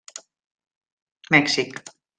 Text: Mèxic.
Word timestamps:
Mèxic. 1.37 1.83